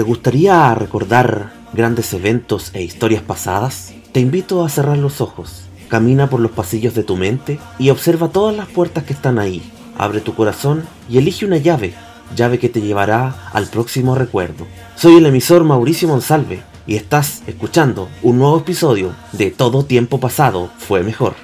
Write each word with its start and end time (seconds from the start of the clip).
¿Te 0.00 0.04
gustaría 0.04 0.74
recordar 0.74 1.59
grandes 1.72 2.12
eventos 2.12 2.70
e 2.74 2.82
historias 2.82 3.22
pasadas? 3.22 3.92
Te 4.12 4.20
invito 4.20 4.64
a 4.64 4.68
cerrar 4.68 4.98
los 4.98 5.20
ojos, 5.20 5.62
camina 5.88 6.28
por 6.28 6.40
los 6.40 6.50
pasillos 6.50 6.94
de 6.94 7.04
tu 7.04 7.16
mente 7.16 7.58
y 7.78 7.90
observa 7.90 8.28
todas 8.28 8.56
las 8.56 8.68
puertas 8.68 9.04
que 9.04 9.12
están 9.12 9.38
ahí. 9.38 9.62
Abre 9.96 10.20
tu 10.20 10.34
corazón 10.34 10.84
y 11.08 11.18
elige 11.18 11.44
una 11.44 11.58
llave, 11.58 11.94
llave 12.34 12.58
que 12.58 12.68
te 12.68 12.80
llevará 12.80 13.50
al 13.52 13.66
próximo 13.66 14.14
recuerdo. 14.14 14.66
Soy 14.96 15.16
el 15.16 15.26
emisor 15.26 15.64
Mauricio 15.64 16.08
Monsalve 16.08 16.62
y 16.86 16.96
estás 16.96 17.42
escuchando 17.46 18.08
un 18.22 18.38
nuevo 18.38 18.58
episodio 18.58 19.14
de 19.32 19.50
Todo 19.50 19.84
Tiempo 19.84 20.18
Pasado 20.18 20.70
Fue 20.78 21.02
Mejor. 21.02 21.34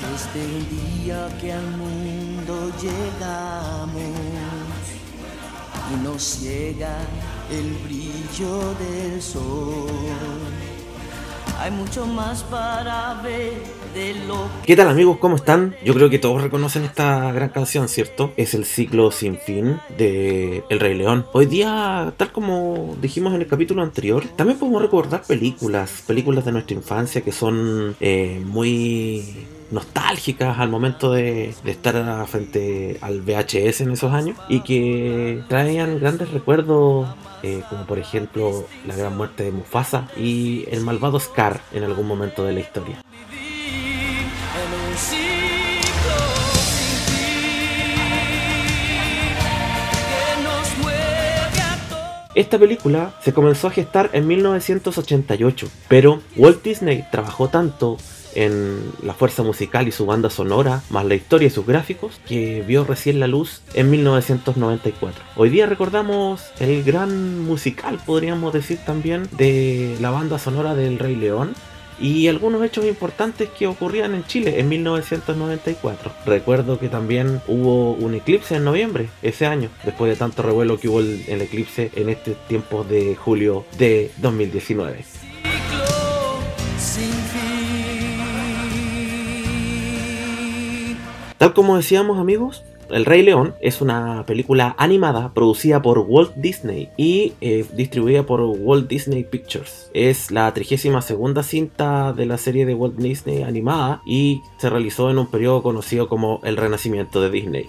Desde 0.00 0.44
el 0.44 1.04
día 1.04 1.28
que 1.40 1.52
al 1.52 1.70
mundo 1.76 2.72
llegamos 2.80 4.02
y 5.92 6.02
nos 6.02 6.40
el 7.50 7.70
brillo 7.84 8.74
del 8.78 9.20
sol. 9.20 9.86
Hay 11.58 11.70
mucho 11.70 12.04
más 12.06 12.42
para 12.42 13.14
ver 13.22 13.52
de 13.94 14.14
lo 14.26 14.48
¿Qué 14.66 14.76
tal 14.76 14.88
amigos? 14.88 15.18
¿Cómo 15.18 15.36
están? 15.36 15.76
Yo 15.84 15.94
creo 15.94 16.10
que 16.10 16.18
todos 16.18 16.42
reconocen 16.42 16.84
esta 16.84 17.32
gran 17.32 17.48
canción, 17.50 17.88
¿cierto? 17.88 18.32
Es 18.36 18.54
el 18.54 18.64
ciclo 18.64 19.10
sin 19.10 19.38
fin 19.38 19.80
de 19.96 20.64
El 20.68 20.80
Rey 20.80 20.94
León. 20.94 21.26
Hoy 21.32 21.46
día, 21.46 22.12
tal 22.16 22.32
como 22.32 22.96
dijimos 23.00 23.34
en 23.34 23.42
el 23.42 23.46
capítulo 23.46 23.82
anterior, 23.82 24.24
también 24.36 24.58
podemos 24.58 24.82
recordar 24.82 25.22
películas, 25.22 26.02
películas 26.06 26.44
de 26.44 26.52
nuestra 26.52 26.76
infancia 26.76 27.20
que 27.22 27.32
son 27.32 27.96
eh, 28.00 28.42
muy 28.44 29.46
nostálgicas 29.70 30.58
al 30.58 30.68
momento 30.68 31.12
de, 31.12 31.54
estar 31.64 32.26
frente 32.26 32.98
al 33.00 33.20
VHS 33.20 33.82
en 33.82 33.92
esos 33.92 34.12
años 34.12 34.36
y 34.48 34.60
que 34.60 35.42
traían 35.48 35.98
grandes 35.98 36.30
recuerdos 36.30 37.08
eh, 37.42 37.62
como 37.68 37.84
por 37.84 37.98
ejemplo 37.98 38.66
la 38.86 38.96
gran 38.96 39.16
muerte 39.16 39.44
de 39.44 39.52
Mufasa 39.52 40.08
y 40.16 40.64
el 40.70 40.80
malvado 40.80 41.20
Scar 41.20 41.60
en 41.72 41.84
algún 41.84 42.06
momento 42.06 42.44
de 42.44 42.52
la 42.52 42.60
historia. 42.60 43.02
Esta 52.34 52.58
película 52.58 53.14
se 53.22 53.32
comenzó 53.32 53.68
a 53.68 53.70
gestar 53.70 54.10
en 54.12 54.26
1988, 54.26 55.68
pero 55.86 56.20
Walt 56.34 56.64
Disney 56.64 57.04
trabajó 57.12 57.48
tanto 57.48 57.96
en 58.34 58.92
la 59.02 59.14
fuerza 59.14 59.42
musical 59.42 59.88
y 59.88 59.92
su 59.92 60.06
banda 60.06 60.30
sonora, 60.30 60.82
más 60.90 61.04
la 61.04 61.14
historia 61.14 61.46
y 61.46 61.50
sus 61.50 61.66
gráficos, 61.66 62.20
que 62.26 62.62
vio 62.66 62.84
recién 62.84 63.20
la 63.20 63.26
luz 63.26 63.62
en 63.74 63.90
1994. 63.90 65.22
Hoy 65.36 65.50
día 65.50 65.66
recordamos 65.66 66.44
el 66.60 66.82
gran 66.84 67.40
musical, 67.40 68.00
podríamos 68.04 68.52
decir 68.52 68.78
también, 68.84 69.28
de 69.32 69.96
la 70.00 70.10
banda 70.10 70.38
sonora 70.38 70.74
del 70.74 70.98
Rey 70.98 71.16
León, 71.16 71.54
y 72.00 72.26
algunos 72.28 72.64
hechos 72.64 72.84
importantes 72.86 73.48
que 73.50 73.66
ocurrían 73.66 74.14
en 74.14 74.24
Chile 74.24 74.58
en 74.58 74.68
1994. 74.68 76.12
Recuerdo 76.26 76.78
que 76.78 76.88
también 76.88 77.40
hubo 77.46 77.92
un 77.92 78.14
eclipse 78.14 78.56
en 78.56 78.64
noviembre 78.64 79.08
ese 79.22 79.46
año, 79.46 79.70
después 79.84 80.10
de 80.10 80.16
tanto 80.16 80.42
revuelo 80.42 80.78
que 80.78 80.88
hubo 80.88 81.00
el, 81.00 81.24
el 81.28 81.42
eclipse 81.42 81.90
en 81.94 82.08
este 82.08 82.36
tiempo 82.48 82.84
de 82.84 83.14
julio 83.14 83.64
de 83.78 84.10
2019. 84.18 85.04
ciclo 85.04 85.94
sin 86.78 87.13
Tal 91.38 91.52
como 91.52 91.76
decíamos 91.76 92.18
amigos, 92.18 92.64
El 92.90 93.06
Rey 93.06 93.22
León 93.22 93.54
es 93.60 93.80
una 93.80 94.24
película 94.26 94.76
animada 94.78 95.32
producida 95.34 95.82
por 95.82 95.98
Walt 95.98 96.34
Disney 96.36 96.90
y 96.96 97.32
eh, 97.40 97.64
distribuida 97.72 98.24
por 98.24 98.40
Walt 98.40 98.88
Disney 98.88 99.24
Pictures. 99.24 99.90
Es 99.94 100.30
la 100.30 100.52
32 100.52 101.04
segunda 101.04 101.42
cinta 101.42 102.12
de 102.12 102.26
la 102.26 102.38
serie 102.38 102.66
de 102.66 102.74
Walt 102.74 102.96
Disney 102.96 103.42
animada 103.42 104.00
y 104.06 104.42
se 104.58 104.70
realizó 104.70 105.10
en 105.10 105.18
un 105.18 105.30
periodo 105.30 105.62
conocido 105.62 106.08
como 106.08 106.40
el 106.44 106.56
Renacimiento 106.56 107.20
de 107.20 107.30
Disney. 107.30 107.66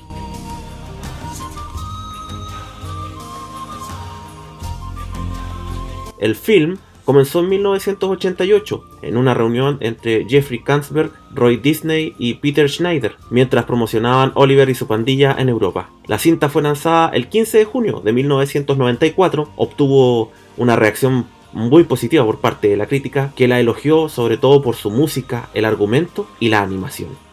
El 6.20 6.36
film 6.36 6.78
comenzó 7.06 7.40
en 7.40 7.50
1988 7.50 8.84
en 9.04 9.18
una 9.18 9.34
reunión 9.34 9.78
entre 9.80 10.26
Jeffrey 10.28 10.60
Kansberg, 10.60 11.12
Roy 11.34 11.58
Disney 11.58 12.16
y 12.18 12.36
Peter 12.36 12.70
Schneider, 12.70 13.16
mientras 13.30 13.66
promocionaban 13.66 14.32
Oliver 14.36 14.70
y 14.70 14.76
su 14.76 14.88
pandilla 14.88 15.36
en 15.38 15.50
Europa. 15.50 15.90
La 16.08 16.20
cinta 16.20 16.50
fue 16.50 16.64
lanzada 16.64 17.10
el 17.10 17.30
15 17.30 17.60
de 17.60 17.66
junio 17.66 18.02
de 18.04 18.12
1994, 18.12 19.50
obtuvo 19.56 20.32
una 20.58 20.76
reacción 20.76 21.28
muy 21.54 21.86
positiva 21.86 22.26
por 22.26 22.40
parte 22.40 22.68
de 22.68 22.78
la 22.78 22.88
crítica, 22.88 23.32
que 23.36 23.48
la 23.48 23.60
elogió 23.60 24.10
sobre 24.10 24.38
todo 24.38 24.62
por 24.62 24.76
su 24.76 24.92
música, 24.92 25.50
el 25.54 25.66
argumento 25.66 26.28
y 26.40 26.50
la 26.50 26.62
animación. 26.62 27.25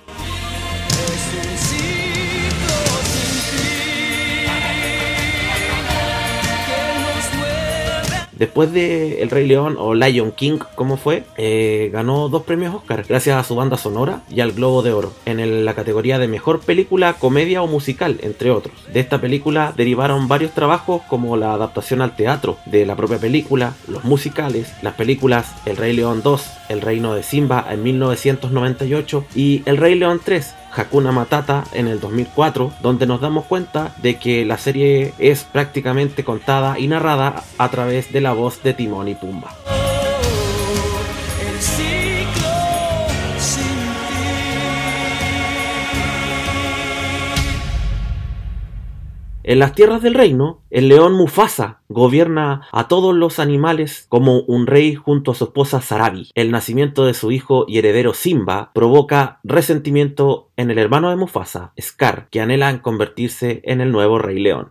Después 8.42 8.72
de 8.72 9.22
El 9.22 9.30
Rey 9.30 9.46
León 9.46 9.76
o 9.78 9.94
Lion 9.94 10.32
King, 10.32 10.58
como 10.74 10.96
fue, 10.96 11.22
eh, 11.36 11.90
ganó 11.92 12.28
dos 12.28 12.42
premios 12.42 12.74
Oscar 12.74 13.04
gracias 13.08 13.38
a 13.38 13.44
su 13.44 13.54
banda 13.54 13.76
sonora 13.76 14.22
y 14.28 14.40
al 14.40 14.50
Globo 14.50 14.82
de 14.82 14.92
Oro 14.92 15.12
en 15.26 15.64
la 15.64 15.74
categoría 15.74 16.18
de 16.18 16.26
Mejor 16.26 16.58
Película, 16.58 17.12
Comedia 17.12 17.62
o 17.62 17.68
Musical, 17.68 18.18
entre 18.20 18.50
otros. 18.50 18.74
De 18.92 18.98
esta 18.98 19.20
película 19.20 19.72
derivaron 19.76 20.26
varios 20.26 20.50
trabajos 20.54 21.02
como 21.08 21.36
la 21.36 21.52
adaptación 21.52 22.02
al 22.02 22.16
teatro 22.16 22.58
de 22.66 22.84
la 22.84 22.96
propia 22.96 23.18
película, 23.18 23.74
los 23.86 24.02
musicales, 24.02 24.72
las 24.82 24.94
películas 24.94 25.54
El 25.64 25.76
Rey 25.76 25.92
León 25.92 26.22
2, 26.24 26.44
El 26.68 26.80
Reino 26.80 27.14
de 27.14 27.22
Simba 27.22 27.64
en 27.70 27.84
1998 27.84 29.24
y 29.36 29.62
El 29.66 29.76
Rey 29.76 29.94
León 29.94 30.20
3, 30.24 30.52
Hakuna 30.74 31.12
Matata 31.12 31.64
en 31.72 31.88
el 31.88 32.00
2004, 32.00 32.72
donde 32.80 33.06
nos 33.06 33.20
damos 33.20 33.44
cuenta 33.44 33.94
de 33.98 34.16
que 34.16 34.44
la 34.44 34.58
serie 34.58 35.14
es 35.18 35.44
prácticamente 35.44 36.24
contada 36.24 36.78
y 36.78 36.86
narrada 36.88 37.42
a 37.58 37.68
través 37.70 38.12
de 38.12 38.20
la 38.20 38.32
voz 38.32 38.62
de 38.62 38.74
Timón 38.74 39.08
y 39.08 39.14
Pumba. 39.14 39.61
En 49.44 49.58
las 49.58 49.74
tierras 49.74 50.02
del 50.02 50.14
reino, 50.14 50.62
el 50.70 50.88
león 50.88 51.14
Mufasa 51.14 51.80
gobierna 51.88 52.68
a 52.70 52.86
todos 52.86 53.12
los 53.12 53.40
animales 53.40 54.06
como 54.08 54.42
un 54.42 54.68
rey 54.68 54.94
junto 54.94 55.32
a 55.32 55.34
su 55.34 55.44
esposa 55.44 55.80
Sarabi. 55.80 56.30
El 56.36 56.52
nacimiento 56.52 57.04
de 57.06 57.14
su 57.14 57.32
hijo 57.32 57.64
y 57.66 57.78
heredero 57.78 58.14
Simba 58.14 58.70
provoca 58.72 59.40
resentimiento 59.42 60.50
en 60.56 60.70
el 60.70 60.78
hermano 60.78 61.10
de 61.10 61.16
Mufasa, 61.16 61.72
Scar, 61.80 62.28
que 62.30 62.40
anhela 62.40 62.70
en 62.70 62.78
convertirse 62.78 63.62
en 63.64 63.80
el 63.80 63.90
nuevo 63.90 64.20
rey 64.20 64.38
león. 64.38 64.70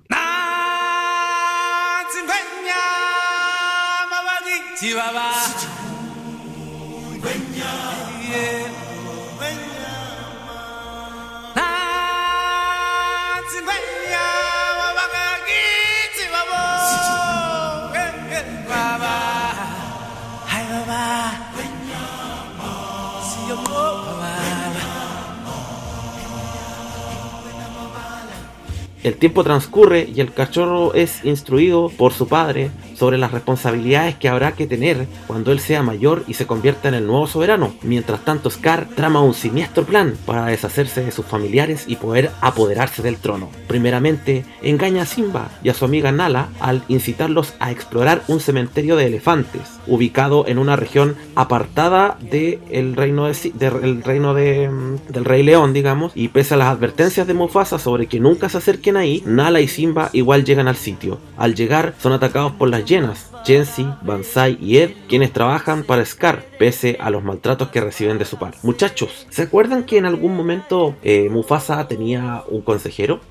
El 29.03 29.15
tiempo 29.15 29.43
transcurre 29.43 30.07
y 30.13 30.21
el 30.21 30.31
cachorro 30.31 30.93
es 30.93 31.25
instruido 31.25 31.89
por 31.89 32.13
su 32.13 32.27
padre 32.27 32.69
sobre 33.01 33.17
las 33.17 33.31
responsabilidades 33.31 34.15
que 34.15 34.29
habrá 34.29 34.51
que 34.51 34.67
tener 34.67 35.07
cuando 35.25 35.51
él 35.51 35.59
sea 35.59 35.81
mayor 35.81 36.23
y 36.27 36.35
se 36.35 36.45
convierta 36.45 36.87
en 36.87 36.93
el 36.93 37.07
nuevo 37.07 37.25
soberano. 37.25 37.73
Mientras 37.81 38.23
tanto, 38.23 38.51
Scar 38.51 38.87
trama 38.95 39.23
un 39.23 39.33
siniestro 39.33 39.85
plan 39.85 40.13
para 40.27 40.45
deshacerse 40.45 41.03
de 41.03 41.11
sus 41.11 41.25
familiares 41.25 41.85
y 41.87 41.95
poder 41.95 42.29
apoderarse 42.41 43.01
del 43.01 43.17
trono. 43.17 43.49
Primeramente, 43.65 44.45
engaña 44.61 45.01
a 45.01 45.05
Simba 45.07 45.49
y 45.63 45.69
a 45.69 45.73
su 45.73 45.83
amiga 45.83 46.11
Nala 46.11 46.49
al 46.59 46.83
incitarlos 46.89 47.55
a 47.59 47.71
explorar 47.71 48.21
un 48.27 48.39
cementerio 48.39 48.95
de 48.95 49.07
elefantes, 49.07 49.63
ubicado 49.87 50.45
en 50.47 50.59
una 50.59 50.75
región 50.75 51.15
apartada 51.33 52.19
del 52.21 52.95
reino, 52.95 53.25
de, 53.25 53.69
reino 54.03 54.35
de, 54.35 54.69
mm, 54.69 55.11
del 55.11 55.25
Rey 55.25 55.41
León, 55.41 55.73
digamos, 55.73 56.11
y 56.13 56.27
pese 56.27 56.53
a 56.53 56.57
las 56.57 56.67
advertencias 56.67 57.25
de 57.25 57.33
Mufasa 57.33 57.79
sobre 57.79 58.05
que 58.05 58.19
nunca 58.19 58.47
se 58.47 58.59
acerquen 58.59 58.95
ahí, 58.95 59.23
Nala 59.25 59.59
y 59.59 59.67
Simba 59.67 60.11
igual 60.13 60.45
llegan 60.45 60.67
al 60.67 60.75
sitio. 60.75 61.17
Al 61.35 61.55
llegar, 61.55 61.95
son 61.99 62.13
atacados 62.13 62.51
por 62.51 62.69
las 62.69 62.90
llenas, 62.91 63.31
Jensi, 63.45 63.87
Bansai 64.01 64.57
y 64.59 64.79
Ed, 64.79 64.91
quienes 65.07 65.31
trabajan 65.31 65.83
para 65.83 66.05
Scar, 66.05 66.45
pese 66.59 66.97
a 66.99 67.09
los 67.09 67.23
maltratos 67.23 67.69
que 67.69 67.79
reciben 67.79 68.17
de 68.17 68.25
su 68.25 68.37
par. 68.37 68.53
Muchachos, 68.63 69.27
¿se 69.29 69.43
acuerdan 69.43 69.85
que 69.85 69.97
en 69.97 70.05
algún 70.05 70.35
momento 70.35 70.95
eh, 71.01 71.29
Mufasa 71.29 71.87
tenía 71.87 72.43
un 72.49 72.61
consejero? 72.61 73.21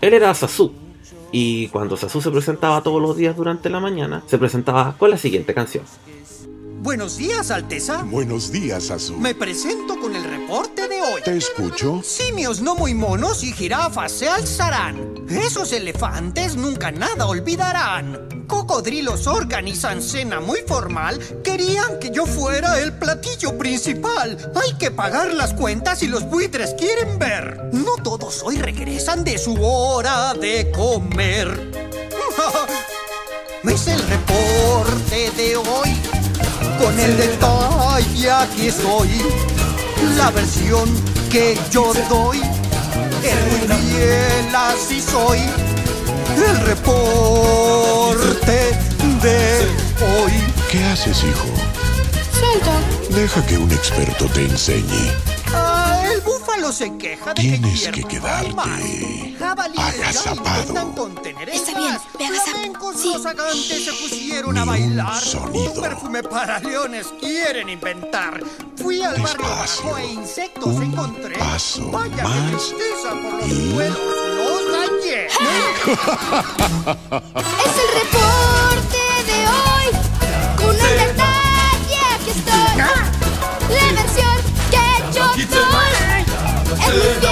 Él 0.00 0.14
era 0.14 0.32
Sasu. 0.32 0.72
Y 1.32 1.68
cuando 1.68 1.98
Sasu 1.98 2.22
se 2.22 2.30
presentaba 2.30 2.82
todos 2.82 3.00
los 3.02 3.14
días 3.14 3.36
durante 3.36 3.68
la 3.68 3.78
mañana, 3.78 4.22
se 4.26 4.38
presentaba 4.38 4.96
con 4.96 5.10
la 5.10 5.18
siguiente 5.18 5.52
canción. 5.52 5.84
Buenos 6.80 7.18
días, 7.18 7.50
Alteza. 7.50 8.04
Buenos 8.04 8.50
días, 8.50 8.90
Azul. 8.90 9.18
Me 9.18 9.34
presento 9.34 10.00
con 10.00 10.16
el 10.16 10.24
reporte 10.24 10.88
de 10.88 11.02
hoy. 11.02 11.20
Te 11.22 11.36
escucho. 11.36 12.00
Simios 12.02 12.62
no 12.62 12.74
muy 12.74 12.94
monos 12.94 13.44
y 13.44 13.52
jirafas 13.52 14.10
se 14.12 14.30
alzarán. 14.30 15.26
Esos 15.28 15.74
elefantes 15.74 16.56
nunca 16.56 16.90
nada 16.90 17.26
olvidarán. 17.26 18.46
Cocodrilos 18.46 19.26
organizan 19.26 20.00
cena 20.00 20.40
muy 20.40 20.60
formal. 20.66 21.20
Querían 21.44 21.98
que 22.00 22.10
yo 22.10 22.24
fuera 22.24 22.80
el 22.80 22.94
platillo 22.94 23.58
principal. 23.58 24.38
Hay 24.54 24.72
que 24.78 24.90
pagar 24.90 25.34
las 25.34 25.52
cuentas 25.52 26.02
y 26.02 26.08
los 26.08 26.24
buitres 26.30 26.74
quieren 26.78 27.18
ver. 27.18 27.68
No 27.74 27.96
todos 28.02 28.42
hoy 28.42 28.56
regresan 28.56 29.22
de 29.22 29.36
su 29.36 29.62
hora 29.62 30.32
de 30.32 30.70
comer. 30.70 31.72
Es 33.62 33.86
el 33.86 34.00
reporte 34.00 35.30
de 35.36 35.56
hoy. 35.56 35.89
Con 36.90 36.98
el 36.98 37.16
detalle 37.16 38.30
aquí 38.32 38.66
estoy. 38.66 39.08
La 40.16 40.32
versión 40.32 40.88
que 41.30 41.56
yo 41.70 41.92
doy 42.08 42.40
es 43.22 43.36
muy 43.46 43.60
fiel, 43.78 44.56
así 44.56 45.00
soy. 45.00 45.38
El 46.36 46.56
reporte 46.66 48.76
de 49.22 49.68
hoy. 50.02 50.32
¿Qué 50.68 50.82
haces, 50.86 51.22
hijo? 51.22 51.46
Deja 53.14 53.46
que 53.46 53.56
un 53.56 53.70
experto 53.70 54.26
te 54.26 54.46
enseñe. 54.46 55.12
Ah, 56.70 56.72
se 56.72 56.96
queja 56.98 57.34
de 57.34 57.42
Tienes 57.42 57.82
que 57.82 57.90
que 57.90 58.04
quedarte 58.04 58.46
agazapado. 58.46 58.70
Está 61.52 61.74
bien, 61.74 61.92
gas. 61.94 62.02
ve 62.16 62.24
agazap- 62.26 62.44
Flamencos 62.44 62.96
sí. 63.00 63.12
rozagantes 63.12 63.84
se 63.86 63.92
pusieron 63.92 64.54
Ni 64.54 64.60
a 64.60 64.62
un 64.62 64.68
bailar. 64.68 65.20
sonido. 65.20 65.72
Un 65.72 65.80
perfume 65.82 66.22
para 66.22 66.60
leones 66.60 67.06
quieren 67.18 67.68
inventar. 67.70 68.40
Fui 68.76 69.02
al 69.02 69.20
barrio 69.20 69.48
Despacio. 69.48 69.84
bajo 69.84 69.98
e 69.98 70.06
insectos 70.12 70.66
Un 70.68 70.82
encontré. 70.84 71.36
paso 71.38 71.90
Vaya 71.90 72.14
que 72.14 72.22
más 72.22 72.50
tristeza 72.50 73.10
por 73.20 73.32
los 73.34 73.48
y- 73.48 73.70
suelos 73.72 73.98
los 74.36 74.62
dañé. 74.72 75.26
Es 77.66 77.76
el 77.82 77.90
reporte 78.00 79.02
de 79.26 79.38
hoy. 79.48 79.88
Con 80.56 80.74
el 80.76 80.98
detalle 80.98 82.00
aquí 82.14 82.30
estoy. 82.30 82.76
La 82.78 83.92
versión 83.92 84.14
que 84.14 84.29
es 86.92 87.29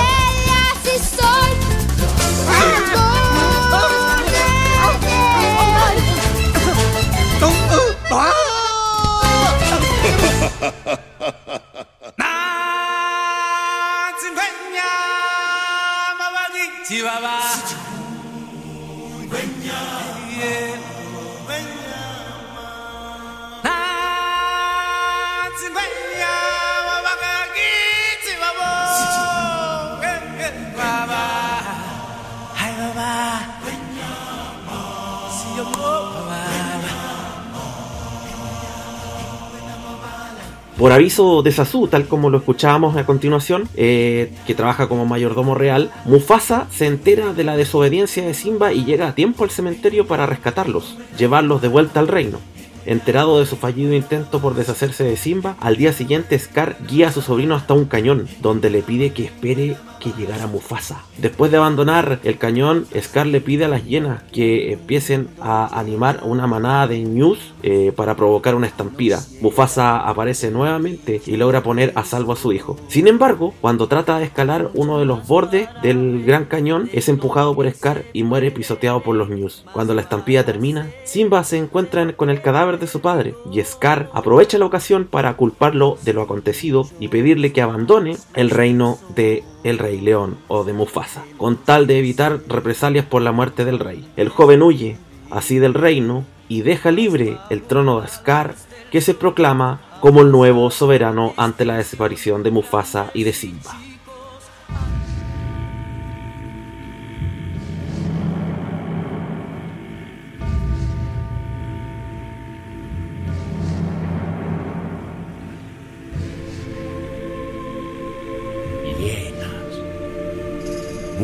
Por 40.78 40.92
aviso 40.92 41.42
de 41.42 41.50
Sasu, 41.50 41.88
tal 41.88 42.06
como 42.06 42.30
lo 42.30 42.38
escuchábamos 42.38 42.96
a 42.96 43.04
continuación, 43.04 43.68
eh, 43.74 44.30
que 44.46 44.54
trabaja 44.54 44.88
como 44.88 45.06
mayordomo 45.06 45.56
real, 45.56 45.90
Mufasa 46.04 46.68
se 46.70 46.86
entera 46.86 47.32
de 47.32 47.42
la 47.42 47.56
desobediencia 47.56 48.24
de 48.24 48.32
Simba 48.32 48.72
y 48.72 48.84
llega 48.84 49.08
a 49.08 49.14
tiempo 49.16 49.42
al 49.42 49.50
cementerio 49.50 50.06
para 50.06 50.26
rescatarlos, 50.26 50.96
llevarlos 51.18 51.60
de 51.62 51.66
vuelta 51.66 51.98
al 51.98 52.06
reino. 52.06 52.38
Enterado 52.86 53.40
de 53.40 53.46
su 53.46 53.56
fallido 53.56 53.92
intento 53.92 54.40
por 54.40 54.54
deshacerse 54.54 55.02
de 55.02 55.16
Simba, 55.16 55.56
al 55.58 55.76
día 55.76 55.92
siguiente 55.92 56.38
Scar 56.38 56.76
guía 56.88 57.08
a 57.08 57.12
su 57.12 57.22
sobrino 57.22 57.56
hasta 57.56 57.74
un 57.74 57.86
cañón, 57.86 58.28
donde 58.40 58.70
le 58.70 58.82
pide 58.82 59.12
que 59.12 59.24
espere 59.24 59.76
que 59.98 60.12
llegara 60.12 60.46
Mufasa. 60.46 61.02
Después 61.18 61.50
de 61.50 61.56
abandonar 61.58 62.20
el 62.24 62.38
cañón, 62.38 62.86
Scar 63.00 63.26
le 63.26 63.40
pide 63.40 63.64
a 63.64 63.68
las 63.68 63.84
hienas 63.84 64.22
que 64.32 64.72
empiecen 64.72 65.28
a 65.40 65.78
animar 65.78 66.20
una 66.22 66.46
manada 66.46 66.86
de 66.86 67.00
ñus 67.00 67.38
eh, 67.62 67.92
para 67.94 68.14
provocar 68.16 68.54
una 68.54 68.66
estampida. 68.66 69.20
Mufasa 69.40 69.98
aparece 69.98 70.50
nuevamente 70.50 71.20
y 71.26 71.36
logra 71.36 71.62
poner 71.62 71.92
a 71.94 72.04
salvo 72.04 72.32
a 72.32 72.36
su 72.36 72.52
hijo. 72.52 72.76
Sin 72.88 73.08
embargo, 73.08 73.54
cuando 73.60 73.88
trata 73.88 74.18
de 74.18 74.24
escalar 74.24 74.70
uno 74.74 74.98
de 74.98 75.04
los 75.04 75.26
bordes 75.26 75.68
del 75.82 76.24
gran 76.24 76.44
cañón, 76.44 76.88
es 76.92 77.08
empujado 77.08 77.54
por 77.54 77.70
Scar 77.70 78.04
y 78.12 78.22
muere 78.22 78.50
pisoteado 78.50 79.02
por 79.02 79.16
los 79.16 79.28
ñus. 79.28 79.64
Cuando 79.72 79.94
la 79.94 80.02
estampida 80.02 80.44
termina, 80.44 80.88
Simba 81.04 81.42
se 81.44 81.58
encuentra 81.58 82.02
en- 82.02 82.12
con 82.12 82.30
el 82.30 82.42
cadáver 82.42 82.78
de 82.78 82.86
su 82.86 83.00
padre 83.00 83.34
y 83.52 83.60
Scar 83.62 84.10
aprovecha 84.12 84.58
la 84.58 84.66
ocasión 84.66 85.06
para 85.10 85.36
culparlo 85.36 85.98
de 86.04 86.12
lo 86.12 86.22
acontecido 86.22 86.86
y 87.00 87.08
pedirle 87.08 87.52
que 87.52 87.62
abandone 87.62 88.16
el 88.34 88.50
reino 88.50 88.98
de 89.14 89.42
el 89.64 89.78
Rey 89.78 90.00
León 90.00 90.38
o 90.48 90.64
de 90.64 90.72
Mufasa, 90.72 91.24
con 91.36 91.56
tal 91.56 91.86
de 91.86 91.98
evitar 91.98 92.40
represalias 92.48 93.04
por 93.04 93.22
la 93.22 93.32
muerte 93.32 93.64
del 93.64 93.78
rey. 93.78 94.06
El 94.16 94.28
joven 94.28 94.62
huye 94.62 94.96
así 95.30 95.58
del 95.58 95.74
reino 95.74 96.24
y 96.48 96.62
deja 96.62 96.90
libre 96.90 97.36
el 97.50 97.62
trono 97.62 98.00
de 98.00 98.08
Scar, 98.08 98.54
que 98.90 99.00
se 99.00 99.14
proclama 99.14 99.80
como 100.00 100.22
el 100.22 100.30
nuevo 100.30 100.70
soberano 100.70 101.34
ante 101.36 101.64
la 101.64 101.76
desaparición 101.76 102.42
de 102.42 102.50
Mufasa 102.50 103.10
y 103.14 103.24
de 103.24 103.32
Simba. 103.32 103.87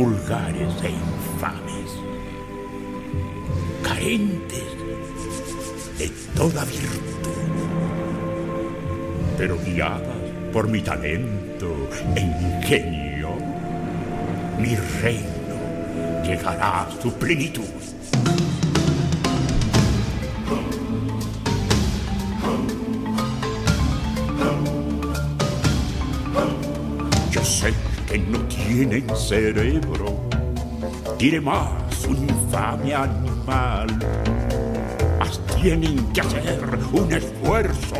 Vulgares 0.05 0.75
e 0.83 0.91
infames, 0.91 1.91
carentes 3.83 4.69
de 5.97 6.09
toda 6.37 6.63
virtud, 6.67 7.23
pero 9.39 9.57
guiadas 9.65 10.23
por 10.53 10.69
mi 10.69 10.83
talento 10.83 11.89
e 12.15 12.21
ingenio, 12.21 13.31
mi 14.59 14.77
reino 15.01 15.57
llegará 16.23 16.83
a 16.83 16.91
su 17.01 17.11
plenitud. 17.15 17.65
Yo 27.31 27.43
sé 27.43 27.94
que 28.15 28.21
no 28.31 28.39
tienen 28.47 29.05
cerebro, 29.17 30.15
diré 31.19 31.41
más 31.41 32.07
un 32.09 32.17
infame 32.17 32.95
animal. 32.95 33.89
Mas 35.19 35.41
tienen 35.61 35.97
que 36.13 36.21
hacer 36.21 36.61
un 36.93 37.13
esfuerzo. 37.13 37.97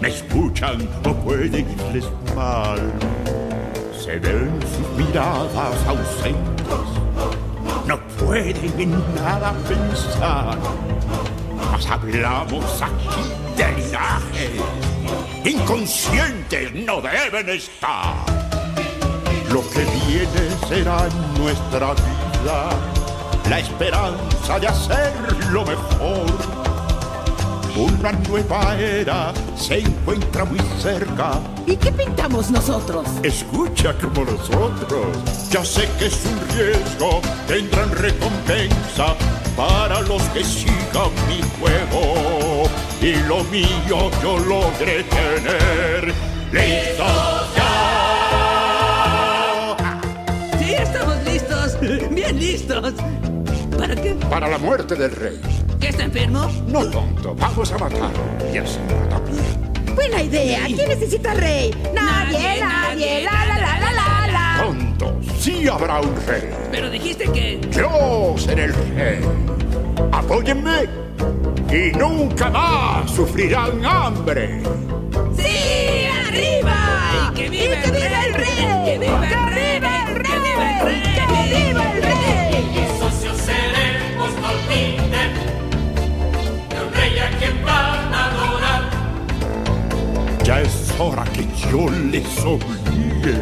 Me 0.00 0.06
escuchan 0.06 0.88
o 1.04 1.14
puede 1.14 1.60
irles 1.60 2.06
mal. 2.36 2.78
Se 3.98 4.20
ven 4.20 4.52
sus 4.72 5.04
miradas 5.04 5.86
ausentes. 5.88 6.88
No 7.88 7.98
pueden 8.24 8.80
en 8.80 8.92
nada 9.16 9.52
pensar. 9.68 10.58
Mas 11.72 11.86
hablamos 11.86 12.80
aquí 12.80 13.24
de 13.56 13.82
linaje. 13.82 14.50
Inconscientes 15.44 16.72
no 16.72 17.00
deben 17.00 17.48
estar. 17.48 18.41
Lo 19.52 19.60
que 19.68 19.84
viene 19.84 20.48
será 20.66 21.06
nuestra 21.38 21.92
vida, 21.92 22.70
la 23.50 23.60
esperanza 23.60 24.58
de 24.58 24.66
hacerlo 24.66 25.66
mejor. 25.66 26.26
Una 27.76 28.12
nueva 28.12 28.74
era 28.78 29.34
se 29.54 29.80
encuentra 29.80 30.46
muy 30.46 30.58
cerca. 30.80 31.32
¿Y 31.66 31.76
qué 31.76 31.92
pintamos 31.92 32.50
nosotros? 32.50 33.06
Escucha 33.22 33.94
como 33.98 34.24
nosotros. 34.24 35.18
Ya 35.50 35.62
sé 35.62 35.86
que 35.98 36.06
es 36.06 36.18
un 36.24 36.56
riesgo, 36.56 37.20
tendrán 37.46 37.90
recompensa 37.90 39.14
para 39.54 40.00
los 40.00 40.22
que 40.30 40.42
sigan 40.44 41.12
mi 41.28 41.42
juego. 41.60 42.70
Y 43.02 43.16
lo 43.28 43.44
mío 43.44 44.10
yo 44.22 44.38
logré 44.38 45.04
tener. 45.04 46.14
¡Listos 46.52 47.51
Bien 52.10 52.38
listos. 52.38 52.94
¿Para 53.76 53.94
qué? 53.96 54.14
Para 54.30 54.48
la 54.48 54.58
muerte 54.58 54.94
del 54.94 55.10
rey. 55.10 55.40
¿Qué 55.80 55.88
está 55.88 56.04
enfermo? 56.04 56.48
No 56.68 56.88
tonto, 56.90 57.34
vamos 57.34 57.72
a 57.72 57.78
matarlo. 57.78 58.22
Y 58.52 58.58
así 58.58 58.78
también. 59.10 59.94
Buena 59.96 60.22
idea. 60.22 60.60
¿Quién 60.66 60.88
necesita 60.88 61.34
rey? 61.34 61.74
Nadie, 61.92 62.60
nadie. 62.60 63.24
La, 63.24 63.46
la, 63.46 63.58
la, 63.58 63.80
la, 63.80 63.92
la, 63.92 64.32
la. 64.32 64.64
Tonto, 64.64 65.20
sí 65.38 65.66
habrá 65.66 66.00
un 66.00 66.14
rey. 66.26 66.50
Pero 66.70 66.88
dijiste 66.88 67.24
que... 67.32 67.60
Yo 67.72 68.34
seré 68.38 68.64
el 68.66 68.74
rey. 68.74 69.18
Apóyenme 70.12 70.86
y 71.72 71.96
nunca 71.96 72.48
más 72.48 73.10
sufrirán 73.10 73.84
hambre. 73.84 74.62
¡Sí! 75.36 76.06
¡Arriba! 76.28 77.32
¡Y 77.32 77.34
que 77.34 77.48
viva 77.50 77.74
el 77.82 78.34
rey! 78.34 78.84
¡Que 78.84 78.98
viva 78.98 79.26
el 79.26 79.52
rey! 79.52 79.80
¡Que 79.80 80.38
viva 80.38 80.70
el 80.70 81.02
rey! 81.02 81.11
Ya 90.44 90.60
es 90.60 90.92
hora 90.98 91.24
que 91.32 91.46
yo 91.70 91.88
les 92.10 92.38
obligue 92.40 93.40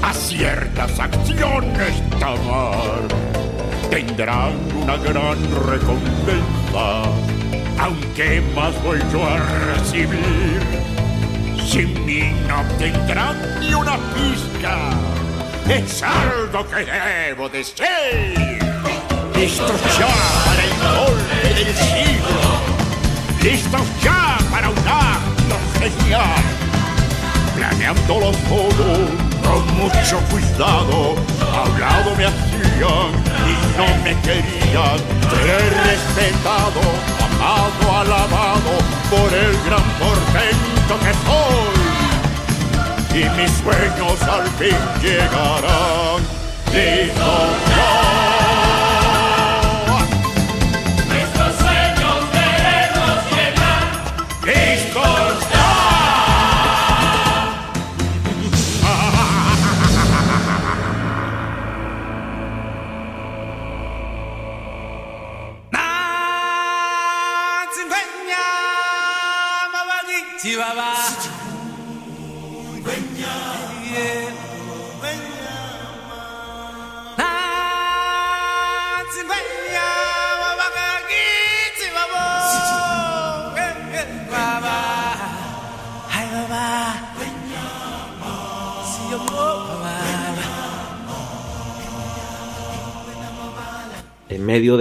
a 0.00 0.12
ciertas 0.12 0.98
acciones 1.00 2.02
tomar. 2.20 3.02
Tendrán 3.90 4.52
una 4.80 4.96
gran 4.96 5.38
recompensa, 5.66 7.02
aunque 7.80 8.40
más 8.54 8.80
voy 8.84 9.00
yo 9.12 9.24
a 9.24 9.38
recibir. 9.74 10.60
Sin 11.66 12.06
mí 12.06 12.32
no 12.46 12.62
tendrán 12.78 13.36
ni 13.60 13.74
una 13.74 13.96
pizca. 14.14 15.17
Es 15.68 16.02
algo 16.02 16.66
que 16.66 16.84
debo 16.84 17.46
decir. 17.50 17.84
Listos 19.34 19.80
ya 19.98 20.08
para 20.46 20.64
el 20.64 20.72
golpe 20.80 21.48
del 21.54 21.74
siglo. 21.76 22.40
Listos 23.42 23.82
ya 24.02 24.38
para 24.50 24.70
un 24.70 24.78
acto 24.78 25.56
genial. 25.78 26.42
Planeándolo 27.54 28.30
todo 28.48 29.08
con 29.44 29.76
mucho 29.76 30.18
cuidado. 30.30 31.16
Hablado 31.52 32.16
me 32.16 32.24
hacían 32.24 33.12
y 33.44 33.76
no 33.76 34.04
me 34.04 34.18
querían. 34.22 34.98
Seré 35.30 35.70
respetado, 35.84 36.80
amado, 37.26 37.96
alabado 38.00 38.72
por 39.10 39.34
el 39.34 39.52
gran 39.66 39.84
portento 39.98 40.98
que 41.04 41.12
soy. 41.26 41.87
Y 43.12 43.24
mis 43.40 43.50
sueños 43.52 44.22
al 44.22 44.46
fin 44.58 44.76
llegarán. 45.00 46.22
Listos 46.72 48.37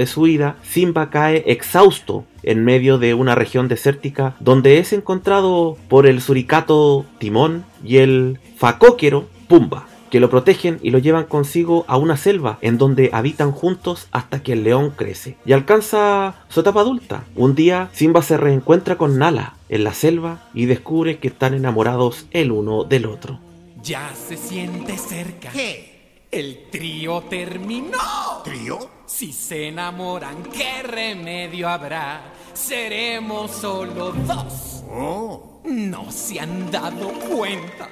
su 0.08 0.28
ida, 0.28 0.56
Simba 0.64 1.10
cae 1.10 1.44
exhausto 1.46 2.26
en 2.44 2.64
medio 2.64 2.98
de 2.98 3.14
una 3.14 3.36
región 3.36 3.68
desértica 3.68 4.36
donde 4.40 4.80
es 4.80 4.94
encontrado 4.94 5.78
por 5.90 6.08
el 6.08 6.22
suricato 6.22 7.06
Timón 7.20 7.66
y 7.84 7.98
el 7.98 8.40
facóquero 8.58 9.28
Pumba, 9.48 9.88
que 10.10 10.20
lo 10.20 10.30
protegen 10.30 10.80
y 10.82 10.92
lo 10.92 10.98
llevan 10.98 11.26
consigo 11.26 11.86
a 11.88 11.98
una 11.98 12.18
selva 12.18 12.58
en 12.62 12.78
donde 12.78 13.10
habitan 13.14 13.52
juntos 13.52 14.08
hasta 14.12 14.42
que 14.42 14.54
el 14.54 14.64
león 14.64 14.94
crece 14.96 15.38
y 15.46 15.54
alcanza 15.54 16.36
su 16.50 16.62
etapa 16.62 16.82
adulta. 16.82 17.24
Un 17.36 17.56
día 17.56 17.90
Simba 17.94 18.22
se 18.22 18.38
reencuentra 18.38 18.98
con 18.98 19.18
Nala 19.18 19.56
en 19.70 19.84
la 19.84 19.94
selva 19.94 20.48
y 20.54 20.66
descubre 20.66 21.20
que 21.20 21.28
están 21.28 21.54
enamorados 21.54 22.28
el 22.32 22.52
uno 22.52 22.84
del 22.84 23.06
otro. 23.06 23.40
Ya 23.84 24.10
se 24.16 24.38
siente 24.38 24.98
cerca. 24.98 25.50
¿Qué? 25.52 25.97
El 26.30 26.70
trío 26.70 27.22
terminó. 27.22 28.42
¿Trío? 28.44 28.78
Si 29.06 29.32
se 29.32 29.70
enamoran, 29.70 30.44
¿qué 30.44 30.84
remedio 30.84 31.70
habrá? 31.70 32.34
Seremos 32.54 33.52
solo 33.52 34.12
dos. 34.12 34.84
Oh. 34.90 35.62
No 35.64 36.12
se 36.12 36.40
han 36.40 36.70
dado 36.72 37.10
cuenta 37.30 37.90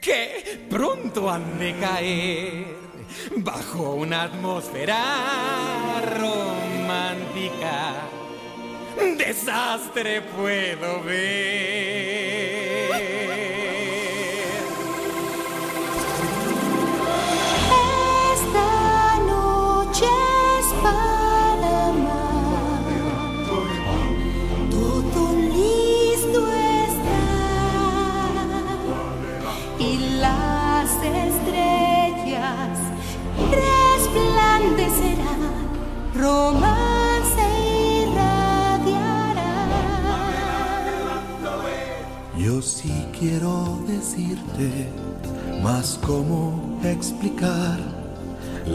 que 0.00 0.66
pronto 0.68 1.30
han 1.30 1.58
de 1.58 1.74
caer 1.78 2.66
bajo 3.36 3.94
una 3.94 4.22
atmósfera 4.24 6.00
romántica. 6.18 7.94
Desastre 9.16 10.22
puedo 10.22 11.02
ver. 11.04 12.32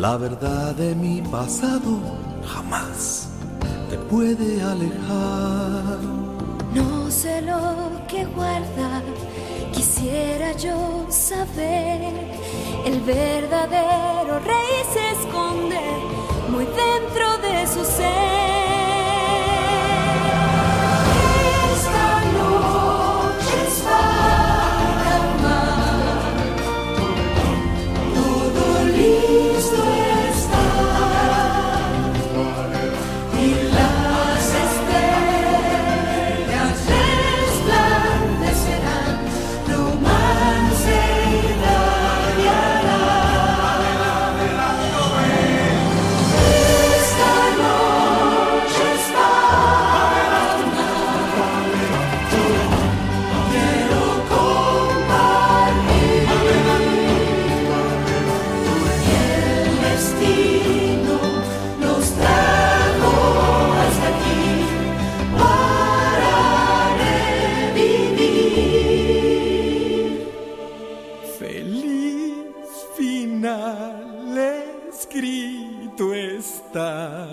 La 0.09 0.15
verdad 0.15 0.73
de 0.73 0.95
mi 0.95 1.21
pasado 1.21 1.91
jamás 2.53 3.27
te 3.89 3.97
puede 4.11 4.61
alejar. 4.61 5.99
No 6.73 7.11
sé 7.11 7.41
lo 7.41 7.61
que 8.07 8.23
guarda, 8.37 9.01
quisiera 9.73 10.53
yo 10.53 11.07
saber. 11.09 12.13
El 12.85 13.01
verdadero 13.01 14.39
rey 14.51 14.75
se 14.93 15.03
esconde 15.17 15.85
muy 16.53 16.65
dentro 16.85 17.27
de 17.45 17.67
su 17.67 17.83
ser. 17.83 18.36
Feliz 71.39 72.33
final 72.97 74.35
escrito 74.89 76.13
está. 76.13 77.27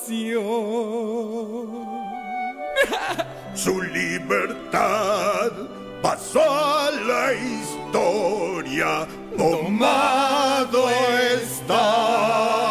Su 3.54 3.80
libertad 3.80 5.52
pasó 6.02 6.42
a 6.42 6.90
la 6.90 7.32
historia. 7.32 9.06
Tomado 9.38 10.90
está. 10.90 12.63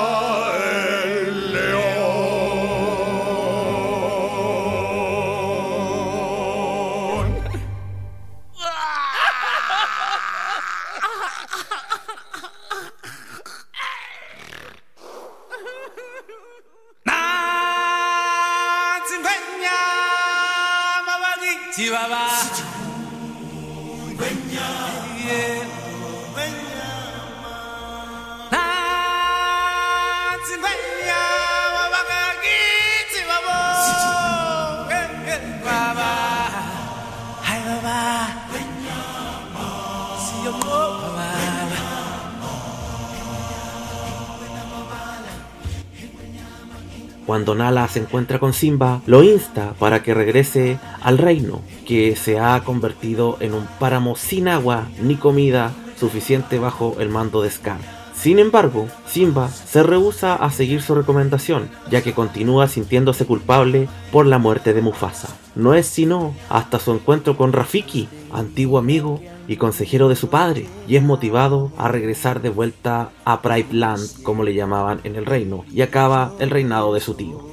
Cuando 47.25 47.55
Nala 47.55 47.88
se 47.88 48.00
encuentra 48.00 48.38
con 48.38 48.53
Simba, 48.53 49.01
lo 49.08 49.24
insta 49.24 49.74
para 49.79 50.03
que 50.03 50.13
regrese 50.13 50.77
al 51.01 51.17
reino, 51.17 51.62
que 51.88 52.15
se 52.15 52.38
ha 52.38 52.62
convertido 52.63 53.38
en 53.39 53.55
un 53.55 53.65
páramo 53.79 54.15
sin 54.15 54.48
agua 54.48 54.88
ni 55.01 55.15
comida 55.15 55.72
suficiente 55.98 56.60
bajo 56.60 56.98
el 57.00 57.10
mando 57.10 57.41
de 57.41 57.50
Scar. 57.50 58.02
Sin 58.24 58.39
embargo, 58.39 58.88
Simba 59.06 59.50
se 59.50 59.84
rehúsa 59.84 60.36
a 60.36 60.50
seguir 60.50 60.82
su 60.82 60.96
recomendación, 60.96 61.70
ya 61.92 62.01
que 62.01 62.13
continúa 62.13 62.70
sintiéndose 62.70 63.25
culpable 63.25 63.89
por 64.13 64.25
la 64.25 64.38
muerte 64.38 64.74
de 64.74 64.82
Mufasa. 64.82 65.36
No 65.56 65.74
es 65.74 65.88
sino 65.88 66.34
hasta 66.48 66.80
su 66.80 66.94
encuentro 66.94 67.36
con 67.36 67.51
Rafiki, 67.51 68.08
antiguo 68.32 68.80
amigo 68.80 69.20
y 69.46 69.58
consejero 69.58 70.08
de 70.08 70.15
su 70.15 70.30
padre, 70.30 70.68
y 70.88 70.96
es 70.96 71.03
motivado 71.03 71.74
a 71.77 71.89
regresar 71.89 72.42
de 72.42 72.48
vuelta 72.48 73.10
a 73.25 73.42
Pride 73.42 73.74
Land, 73.74 74.24
como 74.24 74.44
le 74.44 74.53
llamaban 74.53 75.01
en 75.03 75.18
el 75.18 75.25
reino, 75.25 75.65
y 75.70 75.82
acaba 75.82 76.32
el 76.39 76.50
reinado 76.50 76.94
de 76.94 77.01
su 77.01 77.15
tío. 77.15 77.52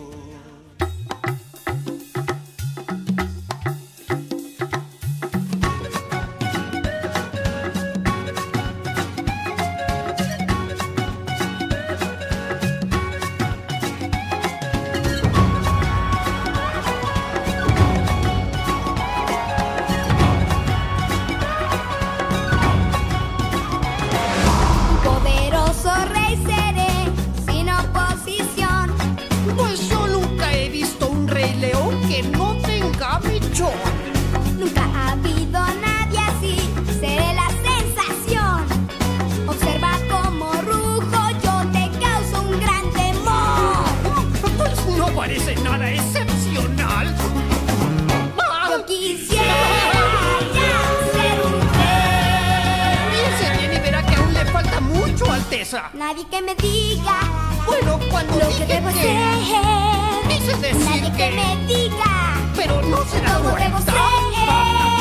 Nadie 55.94 56.26
que 56.28 56.42
me 56.42 56.54
diga 56.56 57.20
Bueno, 57.64 58.00
cuando 58.11 58.35
lo 58.35 58.40
que 58.40 58.46
dije 58.46 58.66
debo 58.66 58.88
que... 58.88 58.94
ser. 58.94 60.28
Quise 60.28 60.56
decir 60.56 60.85
Nadie 60.85 61.12
que 61.12 61.16
que- 61.16 61.30
me 61.37 61.56
diga 61.66 62.35
Pero 62.56 62.83
no 62.83 63.04
se 63.04 63.20
da 63.20 63.35
cómo 63.37 63.50
debo 63.56 63.70
cuenta. 63.78 63.92
ser. 63.92 64.00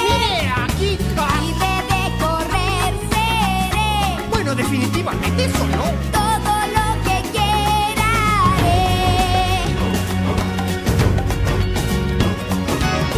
Mire, 0.04 0.54
aquí... 0.64 0.98
Libre 1.42 1.74
de 1.90 2.02
correr 2.24 2.94
seré. 3.10 4.30
Bueno, 4.30 4.54
definitivamente 4.54 5.46
eso 5.46 5.66
no. 5.68 5.84
Todo 6.12 6.54
lo 6.76 6.86
que 7.04 7.18
quiera 7.32 8.10
haré. 8.46 9.64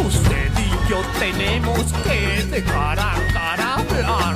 Usted 0.07 0.51
y 0.57 0.89
yo 0.89 1.01
tenemos 1.19 1.83
que 2.05 2.17
dejar 2.49 2.97
a 2.99 3.13
cara 3.33 3.75
hablar. 3.75 4.35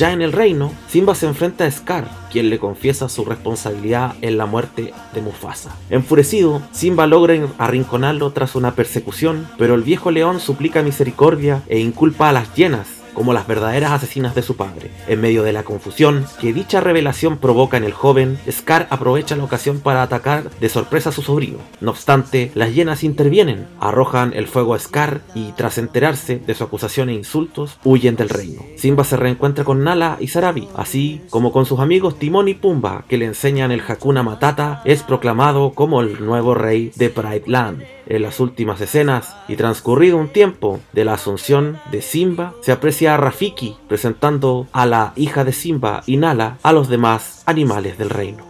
Ya 0.00 0.14
en 0.14 0.22
el 0.22 0.32
reino, 0.32 0.72
Simba 0.88 1.14
se 1.14 1.26
enfrenta 1.26 1.66
a 1.66 1.70
Scar, 1.70 2.08
quien 2.32 2.48
le 2.48 2.58
confiesa 2.58 3.10
su 3.10 3.22
responsabilidad 3.26 4.14
en 4.22 4.38
la 4.38 4.46
muerte 4.46 4.94
de 5.12 5.20
Mufasa. 5.20 5.76
Enfurecido, 5.90 6.62
Simba 6.72 7.06
logra 7.06 7.34
arrinconarlo 7.58 8.32
tras 8.32 8.54
una 8.54 8.74
persecución, 8.74 9.46
pero 9.58 9.74
el 9.74 9.82
viejo 9.82 10.10
león 10.10 10.40
suplica 10.40 10.80
misericordia 10.80 11.62
e 11.68 11.80
inculpa 11.80 12.30
a 12.30 12.32
las 12.32 12.54
hienas 12.54 12.99
como 13.14 13.32
las 13.32 13.46
verdaderas 13.46 13.92
asesinas 13.92 14.34
de 14.34 14.42
su 14.42 14.56
padre. 14.56 14.90
En 15.08 15.20
medio 15.20 15.42
de 15.42 15.52
la 15.52 15.62
confusión 15.62 16.26
que 16.40 16.52
dicha 16.52 16.80
revelación 16.80 17.38
provoca 17.38 17.76
en 17.76 17.84
el 17.84 17.92
joven, 17.92 18.38
Scar 18.50 18.86
aprovecha 18.90 19.36
la 19.36 19.44
ocasión 19.44 19.80
para 19.80 20.02
atacar 20.02 20.50
de 20.60 20.68
sorpresa 20.68 21.10
a 21.10 21.12
su 21.12 21.22
sobrino. 21.22 21.58
No 21.80 21.90
obstante, 21.90 22.50
las 22.54 22.74
hienas 22.74 23.04
intervienen, 23.04 23.66
arrojan 23.80 24.32
el 24.34 24.46
fuego 24.46 24.74
a 24.74 24.78
Scar 24.78 25.20
y 25.34 25.52
tras 25.52 25.78
enterarse 25.78 26.38
de 26.38 26.54
su 26.54 26.64
acusación 26.64 27.08
e 27.08 27.14
insultos, 27.14 27.78
huyen 27.84 28.16
del 28.16 28.28
reino. 28.28 28.62
Simba 28.76 29.04
se 29.04 29.16
reencuentra 29.16 29.64
con 29.64 29.84
Nala 29.84 30.16
y 30.20 30.28
Sarabi, 30.28 30.68
así 30.76 31.22
como 31.30 31.52
con 31.52 31.66
sus 31.66 31.80
amigos 31.80 32.18
Timón 32.18 32.48
y 32.48 32.54
Pumba, 32.54 33.04
que 33.08 33.18
le 33.18 33.26
enseñan 33.26 33.72
el 33.72 33.82
Hakuna 33.86 34.22
Matata, 34.22 34.82
es 34.84 35.02
proclamado 35.02 35.72
como 35.72 36.00
el 36.00 36.24
nuevo 36.24 36.54
rey 36.54 36.92
de 36.96 37.10
Pride 37.10 37.44
Land 37.46 37.82
en 38.10 38.22
las 38.22 38.40
últimas 38.40 38.80
escenas 38.80 39.36
y 39.48 39.56
transcurrido 39.56 40.18
un 40.18 40.28
tiempo 40.28 40.80
de 40.92 41.04
la 41.04 41.14
asunción 41.14 41.78
de 41.90 42.02
Simba, 42.02 42.54
se 42.60 42.72
aprecia 42.72 43.14
a 43.14 43.16
Rafiki 43.16 43.76
presentando 43.88 44.66
a 44.72 44.84
la 44.84 45.12
hija 45.16 45.44
de 45.44 45.52
Simba 45.52 46.02
y 46.06 46.18
Nala 46.18 46.58
a 46.62 46.72
los 46.72 46.88
demás 46.88 47.42
animales 47.46 47.96
del 47.96 48.10
reino. 48.10 48.49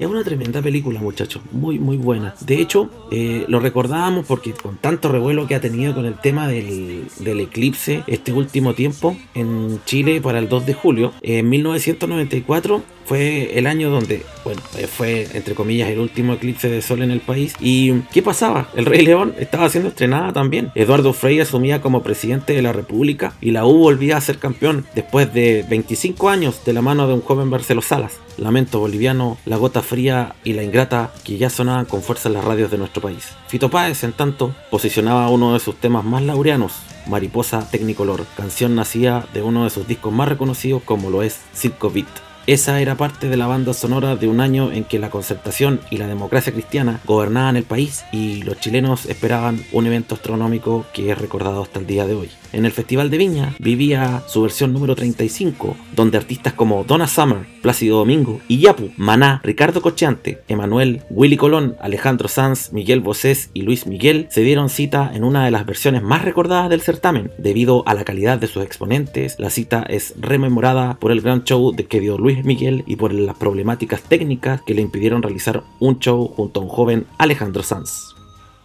Es 0.00 0.06
una 0.06 0.24
tremenda 0.24 0.62
película, 0.62 0.98
muchachos. 0.98 1.42
Muy, 1.52 1.78
muy 1.78 1.98
buena. 1.98 2.34
De 2.40 2.54
hecho, 2.54 2.88
eh, 3.10 3.44
lo 3.48 3.60
recordábamos 3.60 4.24
porque 4.24 4.52
con 4.52 4.78
tanto 4.78 5.10
revuelo 5.10 5.46
que 5.46 5.54
ha 5.54 5.60
tenido 5.60 5.94
con 5.94 6.06
el 6.06 6.14
tema 6.14 6.48
del, 6.48 7.04
eclipse 7.22 8.02
este 8.06 8.32
último 8.32 8.72
tiempo 8.72 9.14
en 9.34 9.78
Chile 9.84 10.22
para 10.22 10.38
el 10.38 10.48
2 10.48 10.64
de 10.64 10.72
julio, 10.72 11.12
en 11.20 11.50
1994 11.50 12.82
fue 13.04 13.58
el 13.58 13.66
año 13.66 13.90
donde, 13.90 14.24
bueno, 14.44 14.62
eh, 14.78 14.86
fue 14.86 15.26
entre 15.34 15.56
comillas 15.56 15.90
el 15.90 15.98
último 15.98 16.34
eclipse 16.34 16.68
de 16.68 16.80
sol 16.80 17.02
en 17.02 17.10
el 17.10 17.20
país. 17.20 17.54
¿Y 17.60 17.92
qué 18.12 18.22
pasaba? 18.22 18.68
El 18.76 18.86
Rey 18.86 19.04
León 19.04 19.34
estaba 19.38 19.68
siendo 19.68 19.88
estrenada 19.88 20.32
también. 20.32 20.70
Eduardo 20.76 21.12
Frei 21.12 21.40
asumía 21.40 21.82
como 21.82 22.02
presidente 22.04 22.54
de 22.54 22.62
la 22.62 22.72
República 22.72 23.34
y 23.40 23.50
la 23.50 23.66
U 23.66 23.78
volvía 23.78 24.16
a 24.16 24.20
ser 24.20 24.38
campeón 24.38 24.86
después 24.94 25.34
de 25.34 25.66
25 25.68 26.28
años 26.28 26.64
de 26.64 26.72
la 26.72 26.82
mano 26.82 27.08
de 27.08 27.14
un 27.14 27.20
joven 27.20 27.48
Marcelo 27.48 27.82
Salas. 27.82 28.20
Lamento 28.36 28.78
boliviano, 28.78 29.38
la 29.44 29.56
gota 29.56 29.82
fría 29.90 30.36
y 30.44 30.52
la 30.52 30.62
ingrata 30.62 31.10
que 31.24 31.36
ya 31.36 31.50
sonaban 31.50 31.84
con 31.84 32.02
fuerza 32.02 32.28
en 32.28 32.34
las 32.34 32.44
radios 32.44 32.70
de 32.70 32.78
nuestro 32.78 33.02
país. 33.02 33.30
Fito 33.48 33.70
Páez, 33.70 34.04
en 34.04 34.12
tanto, 34.12 34.54
posicionaba 34.70 35.28
uno 35.28 35.52
de 35.52 35.58
sus 35.58 35.74
temas 35.74 36.04
más 36.04 36.22
laureanos, 36.22 36.74
Mariposa 37.08 37.68
Technicolor, 37.68 38.24
canción 38.36 38.76
nacida 38.76 39.26
de 39.34 39.42
uno 39.42 39.64
de 39.64 39.70
sus 39.70 39.88
discos 39.88 40.12
más 40.12 40.28
reconocidos 40.28 40.82
como 40.84 41.10
lo 41.10 41.24
es 41.24 41.40
Circo 41.52 41.90
Beat. 41.90 42.29
Esa 42.46 42.80
era 42.80 42.96
parte 42.96 43.28
de 43.28 43.36
la 43.36 43.46
banda 43.46 43.74
sonora 43.74 44.16
de 44.16 44.26
un 44.26 44.40
año 44.40 44.72
en 44.72 44.84
que 44.84 44.98
la 44.98 45.10
concertación 45.10 45.80
y 45.90 45.98
la 45.98 46.08
democracia 46.08 46.52
cristiana 46.52 47.00
gobernaban 47.06 47.56
el 47.56 47.64
país 47.64 48.04
y 48.12 48.42
los 48.42 48.58
chilenos 48.58 49.06
esperaban 49.06 49.62
un 49.72 49.86
evento 49.86 50.14
astronómico 50.14 50.86
que 50.92 51.10
es 51.10 51.18
recordado 51.18 51.62
hasta 51.62 51.78
el 51.78 51.86
día 51.86 52.06
de 52.06 52.14
hoy. 52.14 52.30
En 52.52 52.64
el 52.64 52.72
Festival 52.72 53.10
de 53.10 53.18
Viña 53.18 53.54
vivía 53.60 54.24
su 54.26 54.42
versión 54.42 54.72
número 54.72 54.96
35, 54.96 55.76
donde 55.94 56.18
artistas 56.18 56.54
como 56.54 56.82
Donna 56.82 57.06
Summer, 57.06 57.46
Plácido 57.62 57.98
Domingo 57.98 58.40
y 58.48 58.58
Yapu, 58.58 58.90
Maná, 58.96 59.40
Ricardo 59.44 59.82
Cocheante, 59.82 60.42
Emanuel, 60.48 61.02
Willy 61.10 61.36
Colón, 61.36 61.76
Alejandro 61.80 62.26
Sanz, 62.26 62.72
Miguel 62.72 63.00
Bosés 63.00 63.50
y 63.54 63.62
Luis 63.62 63.86
Miguel 63.86 64.26
se 64.30 64.40
dieron 64.40 64.68
cita 64.68 65.12
en 65.14 65.22
una 65.22 65.44
de 65.44 65.52
las 65.52 65.66
versiones 65.66 66.02
más 66.02 66.24
recordadas 66.24 66.70
del 66.70 66.80
certamen. 66.80 67.30
Debido 67.38 67.86
a 67.86 67.94
la 67.94 68.04
calidad 68.04 68.38
de 68.38 68.48
sus 68.48 68.64
exponentes, 68.64 69.36
la 69.38 69.50
cita 69.50 69.84
es 69.88 70.14
rememorada 70.18 70.98
por 70.98 71.12
el 71.12 71.20
gran 71.20 71.44
show 71.44 71.72
de 71.72 71.86
que 71.86 72.00
dio 72.00 72.16
Luis 72.30 72.44
Miguel 72.44 72.84
y 72.86 72.94
por 72.94 73.12
las 73.12 73.36
problemáticas 73.36 74.02
técnicas 74.02 74.62
que 74.62 74.74
le 74.74 74.82
impidieron 74.82 75.22
realizar 75.22 75.64
un 75.80 75.98
show 75.98 76.28
junto 76.28 76.60
a 76.60 76.62
un 76.62 76.68
joven 76.68 77.06
Alejandro 77.18 77.64
Sanz. 77.64 78.14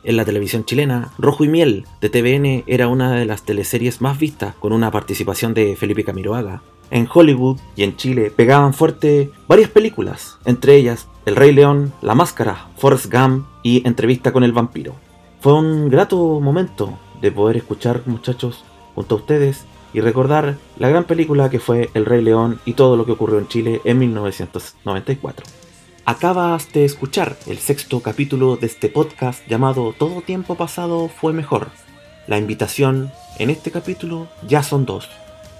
En 0.03 0.17
la 0.17 0.25
televisión 0.25 0.65
chilena, 0.65 1.11
Rojo 1.17 1.43
y 1.43 1.47
Miel 1.47 1.85
de 1.99 2.09
TVN 2.09 2.63
era 2.67 2.87
una 2.89 3.15
de 3.15 3.25
las 3.25 3.43
teleseries 3.43 4.01
más 4.01 4.19
vistas 4.19 4.53
con 4.55 4.71
una 4.71 4.91
participación 4.91 5.55
de 5.55 5.75
Felipe 5.75 6.03
Camiroaga. 6.03 6.61
En 6.91 7.07
Hollywood 7.11 7.59
y 7.75 7.81
en 7.81 7.95
Chile 7.95 8.29
pegaban 8.29 8.75
fuerte 8.75 9.31
varias 9.47 9.71
películas, 9.71 10.37
entre 10.45 10.75
ellas 10.75 11.07
El 11.25 11.35
Rey 11.35 11.51
León, 11.51 11.91
La 12.03 12.13
Máscara, 12.13 12.67
Forrest 12.77 13.11
Gump 13.11 13.47
y 13.63 13.85
Entrevista 13.87 14.31
con 14.31 14.43
el 14.43 14.53
Vampiro. 14.53 14.93
Fue 15.39 15.53
un 15.53 15.89
grato 15.89 16.39
momento 16.39 16.99
de 17.19 17.31
poder 17.31 17.57
escuchar 17.57 18.03
muchachos 18.05 18.63
junto 18.93 19.15
a 19.15 19.17
ustedes 19.17 19.65
y 19.95 20.01
recordar 20.01 20.57
la 20.77 20.89
gran 20.89 21.05
película 21.05 21.49
que 21.49 21.61
fue 21.61 21.89
El 21.93 22.05
Rey 22.05 22.21
León 22.21 22.59
y 22.65 22.73
todo 22.73 22.97
lo 22.97 23.05
que 23.05 23.13
ocurrió 23.13 23.39
en 23.39 23.47
Chile 23.47 23.79
en 23.85 23.97
1994. 23.97 25.45
Acabas 26.03 26.73
de 26.73 26.83
escuchar 26.83 27.37
el 27.47 27.59
sexto 27.59 28.01
capítulo 28.01 28.57
de 28.57 28.67
este 28.67 28.89
podcast 28.89 29.47
llamado 29.47 29.95
Todo 29.97 30.21
tiempo 30.21 30.55
pasado 30.55 31.07
fue 31.07 31.31
mejor. 31.31 31.69
La 32.27 32.37
invitación 32.37 33.09
en 33.39 33.49
este 33.49 33.71
capítulo 33.71 34.27
ya 34.45 34.63
son 34.63 34.85
dos. 34.85 35.09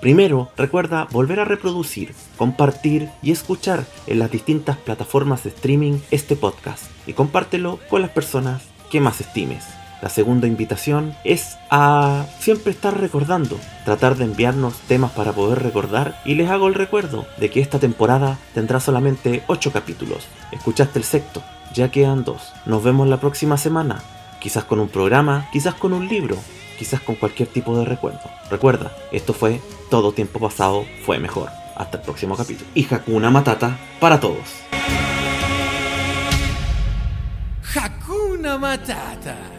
Primero, 0.02 0.50
recuerda 0.58 1.08
volver 1.12 1.40
a 1.40 1.46
reproducir, 1.46 2.14
compartir 2.36 3.08
y 3.24 3.32
escuchar 3.32 3.86
en 4.06 4.20
las 4.20 4.32
distintas 4.32 4.76
plataformas 4.76 5.46
de 5.46 5.52
streaming 5.52 6.00
este 6.12 6.36
podcast 6.36 6.84
y 7.08 7.14
compártelo 7.14 7.80
con 7.90 8.02
las 8.02 8.12
personas 8.12 8.64
que 8.92 9.00
más 9.00 9.22
estimes. 9.22 9.64
La 10.02 10.10
segunda 10.10 10.48
invitación 10.48 11.16
es 11.24 11.58
a 11.70 12.26
siempre 12.40 12.72
estar 12.72 13.00
recordando, 13.00 13.58
tratar 13.86 14.16
de 14.16 14.26
enviarnos 14.26 14.76
temas 14.88 15.12
para 15.12 15.34
poder 15.34 15.64
recordar 15.64 16.20
y 16.26 16.36
les 16.36 16.50
hago 16.50 16.68
el 16.68 16.74
recuerdo 16.74 17.26
de 17.38 17.50
que 17.50 17.62
esta 17.62 17.80
temporada 17.80 18.38
tendrá 18.54 18.80
solamente 18.80 19.44
8 19.48 19.72
capítulos. 19.72 20.28
Escuchaste 20.52 21.00
el 21.00 21.06
sexto, 21.06 21.42
ya 21.74 21.90
quedan 21.90 22.24
dos. 22.24 22.54
Nos 22.66 22.84
vemos 22.84 23.08
la 23.08 23.20
próxima 23.20 23.58
semana, 23.58 24.02
quizás 24.40 24.66
con 24.66 24.80
un 24.80 24.90
programa, 24.90 25.48
quizás 25.52 25.76
con 25.76 25.94
un 25.94 26.08
libro, 26.08 26.38
quizás 26.78 27.02
con 27.02 27.16
cualquier 27.16 27.48
tipo 27.48 27.78
de 27.78 27.86
recuerdo. 27.86 28.30
Recuerda, 28.50 28.92
esto 29.12 29.34
fue 29.34 29.62
Todo 29.90 30.12
tiempo 30.12 30.40
pasado 30.40 30.86
fue 31.06 31.20
mejor. 31.20 31.50
Hasta 31.76 31.98
el 31.98 32.04
próximo 32.04 32.36
capítulo. 32.36 32.70
Y 32.74 32.86
Hakuna 32.92 33.30
Matata 33.30 33.78
para 34.00 34.20
todos. 34.20 34.64
Hakuna 37.76 38.58
Matata 38.58 39.55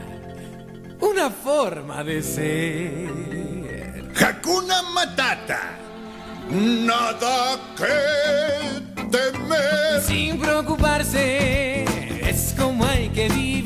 una 1.00 1.30
forma 1.30 2.02
de 2.04 2.22
ser. 2.22 4.06
Hakuna 4.14 4.82
Matata. 4.94 5.78
Nada 6.50 7.59
que 7.76 9.06
temer. 9.11 10.00
Sin 10.02 10.38
preocuparse, 10.38 11.85
es 12.28 12.54
como 12.56 12.85
hay 12.85 13.09
que 13.11 13.28
vivir. 13.28 13.65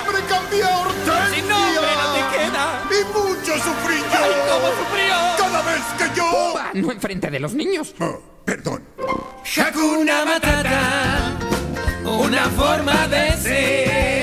Mi 0.51 0.59
nombre 0.59 0.67
cambió 0.67 0.67
a 0.67 0.81
Hortensia. 0.81 1.35
Sin 1.35 1.47
nombre 1.47 1.91
no 1.95 2.07
te 2.13 2.21
queda. 2.37 2.63
Y 2.89 3.05
mucho 3.13 3.53
sufrí 3.63 3.97
yo. 3.97 4.19
¡Ay, 4.21 4.31
cómo 4.49 4.67
sufrió! 4.77 5.15
Cada 5.37 5.61
vez 5.61 5.83
que 5.97 6.05
yo... 6.19 6.25
Pumba, 6.31 6.71
no 6.73 6.91
enfrente 6.91 7.31
de 7.31 7.39
los 7.39 7.53
niños. 7.53 7.93
Oh, 7.99 8.19
perdón. 8.45 8.83
Hakuna 9.57 10.25
Matata, 10.25 11.37
una 12.05 12.45
forma 12.49 13.07
de 13.07 13.31
ser. 13.37 14.20